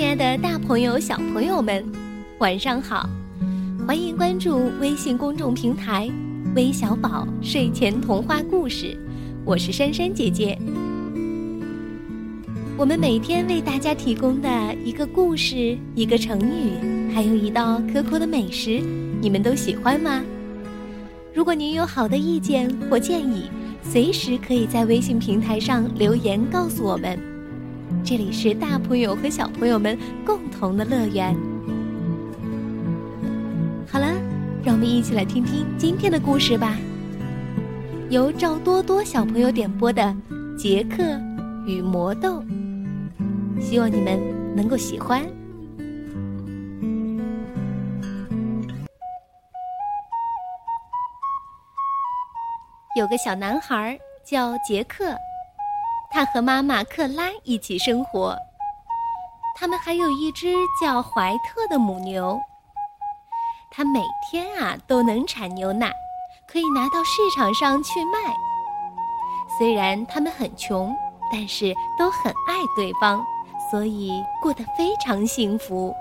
[0.00, 1.84] 亲爱的，大朋友、小朋友们，
[2.38, 3.06] 晚上好！
[3.86, 6.08] 欢迎关注微信公众平台
[6.56, 8.96] “微小宝睡前童话故事”，
[9.44, 10.58] 我是珊珊姐姐。
[12.78, 14.48] 我们每天为大家提供的
[14.82, 18.80] 一个故事、一个成语，还有一道可口的美食，
[19.20, 20.24] 你们都喜欢吗？
[21.34, 23.50] 如果您有好的意见或建议，
[23.82, 27.29] 随时可以在微信平台上留言告诉我们。
[28.10, 29.96] 这里是大朋友和小朋友们
[30.26, 31.32] 共同的乐园。
[33.88, 34.12] 好了，
[34.64, 36.76] 让我们一起来听听今天的故事吧。
[38.08, 40.02] 由赵多多小朋友点播的
[40.56, 41.04] 《杰克
[41.64, 42.42] 与魔豆》，
[43.60, 44.18] 希望你们
[44.56, 45.24] 能够喜欢。
[52.96, 55.14] 有个小男孩叫杰克。
[56.12, 58.36] 他和妈妈克拉一起生活，
[59.56, 60.52] 他们还有一只
[60.82, 62.38] 叫怀特的母牛。
[63.70, 65.92] 他每天啊都能产牛奶，
[66.48, 68.34] 可以拿到市场上去卖。
[69.56, 70.92] 虽然他们很穷，
[71.30, 73.24] 但是都很爱对方，
[73.70, 75.94] 所以过得非常幸福。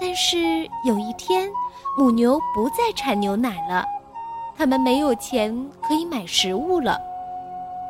[0.00, 1.50] 但是有一天，
[1.98, 3.86] 母牛不再产牛奶了，
[4.56, 6.98] 他们没有钱可以买食物了。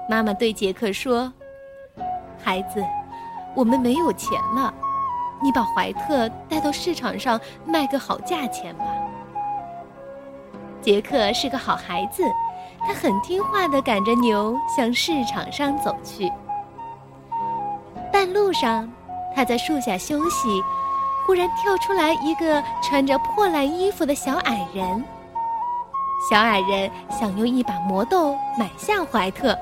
[0.08, 1.32] 妈妈对杰克说
[2.42, 2.84] ：“孩子，
[3.54, 4.72] 我们没有钱了，
[5.42, 8.84] 你把怀特带到市场上卖个好价钱吧。”
[10.82, 12.24] 杰克是个好孩子，
[12.80, 16.30] 他很听话的赶着牛向市场上走去。
[18.12, 18.90] 半路上，
[19.34, 20.62] 他在树下休息，
[21.24, 25.04] 忽然跳出来一个穿着破烂衣服的小矮人。
[26.28, 29.56] 小矮人想用一把魔豆买下怀特。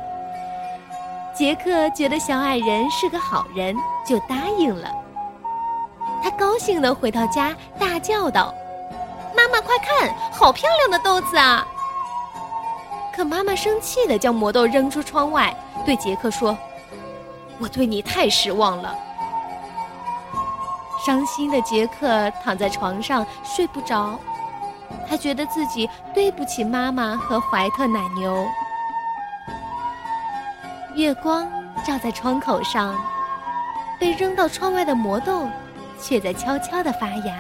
[1.41, 3.74] 杰克觉得小矮人是个好人，
[4.05, 4.94] 就答应了。
[6.22, 8.52] 他高兴地回到家，大叫道
[9.34, 11.67] ：“妈妈，快看，好漂亮的豆子啊！”
[13.17, 15.56] 可妈妈生气地将魔豆扔出窗外，
[15.86, 16.55] 对杰克说
[17.58, 18.95] ：“我对你太失望了。”
[21.02, 24.20] 伤心的杰克躺在床上睡不着，
[25.08, 28.46] 他觉得自己对不起妈妈和怀特奶牛。
[30.96, 31.48] 月光
[31.86, 32.96] 照在窗口上，
[33.98, 35.48] 被扔到窗外的魔豆，
[36.01, 37.36] 却在悄悄地发芽，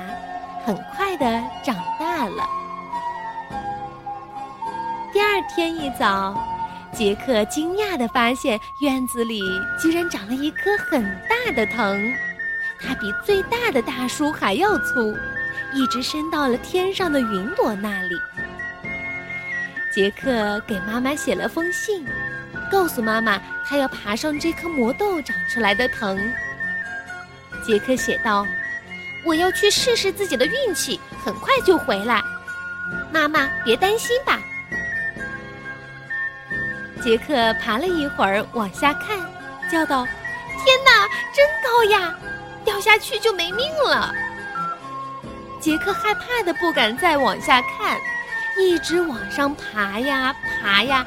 [0.64, 1.24] 很快地
[1.62, 2.48] 长大了。
[5.12, 6.40] 第二天一早，
[6.92, 9.40] 杰克惊讶地发现院子里
[9.80, 12.12] 居然长了一棵很大的藤，
[12.80, 15.12] 它比最大的大树还要粗，
[15.74, 18.14] 一直伸到了天上的云朵那里。
[19.92, 22.06] 杰克给妈妈写了封信。
[22.70, 26.18] 告诉妈妈，他要爬上这颗魔豆长出来的藤。
[27.66, 28.46] 杰克写道
[29.26, 32.22] ：“我要去试试自己的运气，很快就回来。
[33.12, 34.38] 妈妈，别担心吧。”
[37.02, 39.18] 杰克爬了一会儿，往下看，
[39.70, 40.06] 叫道
[40.64, 42.14] ：“天哪，真高呀！
[42.64, 44.14] 掉下去就没命了。”
[45.60, 47.98] 杰克害怕的不敢再往下看，
[48.58, 51.06] 一直往上爬呀爬呀。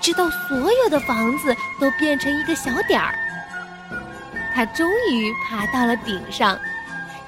[0.00, 3.14] 直到所有的房子都变成一个小点儿，
[4.54, 6.58] 他终于爬到了顶上，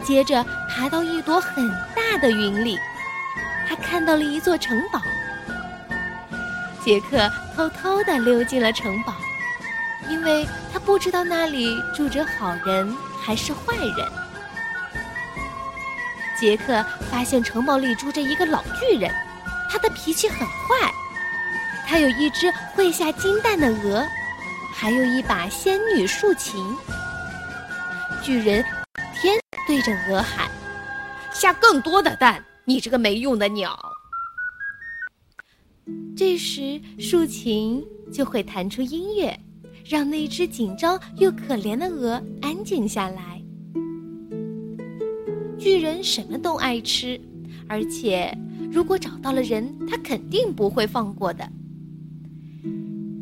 [0.03, 2.79] 接着爬到一朵很大的云里，
[3.69, 5.01] 他看到了一座城堡。
[6.83, 9.15] 杰克偷偷地溜进了城堡，
[10.09, 14.09] 因为他不知道那里住着好人还是坏人。
[16.39, 19.15] 杰克发现城堡里住着一个老巨人，
[19.71, 20.91] 他的脾气很坏。
[21.91, 24.07] 他有一只会下金蛋的鹅，
[24.73, 26.65] 还有一把仙女竖琴。
[28.23, 28.65] 巨人
[29.13, 29.37] 天
[29.67, 30.49] 对着鹅喊
[31.35, 33.77] ：“下更多的蛋，你这个没用的鸟！”
[36.17, 39.37] 这时竖琴就会弹出音乐，
[39.85, 43.43] 让那只紧张又可怜的鹅安静下来。
[45.59, 47.21] 巨人什么都爱吃，
[47.69, 48.33] 而且
[48.71, 51.51] 如果找到了人，他肯定不会放过的。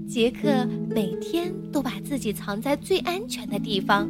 [0.08, 4.08] 杰克每天都把自己藏在最安全的地方，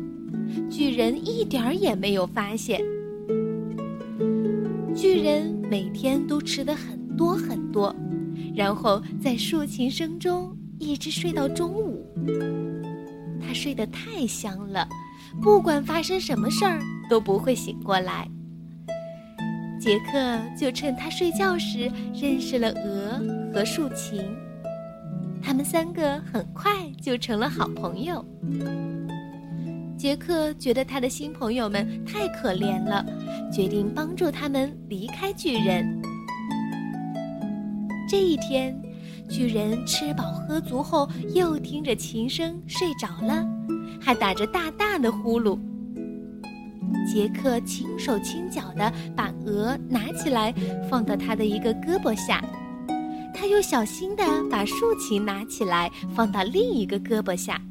[0.71, 2.81] 巨人一点儿也没有发现。
[4.95, 7.93] 巨人每天都吃的很多很多，
[8.55, 12.07] 然后在竖琴声中一直睡到中午。
[13.45, 14.89] 他睡得太香了，
[15.43, 16.81] 不管发生什么事儿
[17.11, 18.29] 都不会醒过来。
[19.81, 23.21] 杰克就趁他睡觉时认识了鹅
[23.53, 24.23] 和竖琴。
[25.43, 26.71] 他们三个很快
[27.01, 28.25] 就成了好朋友。
[29.97, 33.05] 杰克觉得他的新朋友们太可怜了，
[33.53, 36.01] 决定帮助他们离开巨人。
[38.09, 38.81] 这一天，
[39.29, 43.45] 巨人吃饱喝足后，又听着琴声睡着了，
[44.01, 45.59] 还打着大大的呼噜。
[47.13, 50.55] 杰克轻手轻脚地把鹅拿起来，
[50.89, 52.43] 放到他的一个胳膊下，
[53.39, 57.63] 他又小心的把竖琴拿起来，放到另一个胳膊下。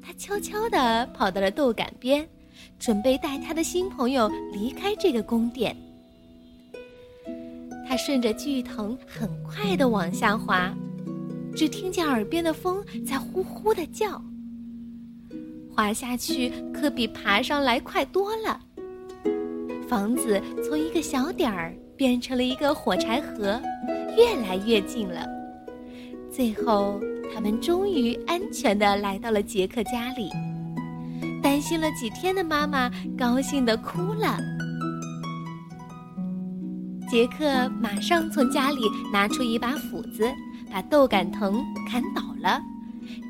[0.00, 2.26] 他悄悄的跑到了豆杆边，
[2.78, 5.76] 准备带他的新朋友离开这个宫殿。
[7.86, 10.74] 他顺着巨藤很快的往下滑，
[11.54, 14.22] 只听见耳边的风在呼呼的叫。
[15.70, 18.58] 滑下去可比爬上来快多了。
[19.86, 23.60] 房子从一个小点儿变成了一个火柴盒，
[24.16, 25.26] 越来越近了。
[26.30, 27.00] 最后。
[27.32, 30.28] 他们终于安全的来到了杰克家里，
[31.40, 34.36] 担心了几天的妈妈高兴的哭了。
[37.08, 38.80] 杰克马上从家里
[39.12, 40.28] 拿出一把斧子，
[40.68, 42.60] 把豆杆藤砍倒了，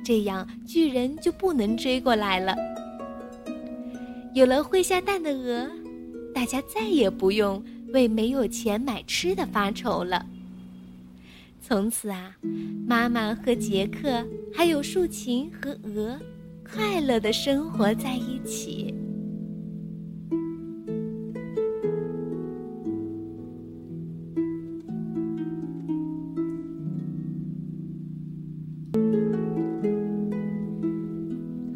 [0.03, 2.57] 这样巨人就不能追过来了。
[4.33, 5.71] 有了会下蛋的鹅，
[6.35, 7.63] 大家再也不用
[7.93, 10.25] 为没有钱买吃的发愁了。
[11.63, 12.35] 从此啊，
[12.85, 16.19] 妈妈和杰克还有竖琴和鹅，
[16.65, 18.93] 快乐的生活在一起。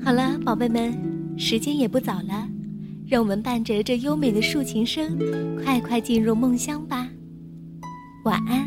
[0.03, 0.93] 好了，宝贝们，
[1.39, 2.49] 时间也不早了，
[3.07, 5.17] 让我们伴着这优美的竖琴声，
[5.63, 7.09] 快快进入梦乡吧。
[8.25, 8.64] 晚安。